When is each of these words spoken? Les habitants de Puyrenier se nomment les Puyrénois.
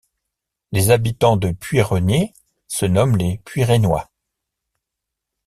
Les 0.71 0.89
habitants 0.89 1.37
de 1.37 1.51
Puyrenier 1.51 2.33
se 2.67 2.87
nomment 2.87 3.17
les 3.17 3.37
Puyrénois. 3.45 4.09